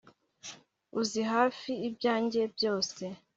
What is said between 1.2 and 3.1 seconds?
hafi ibyanjye byose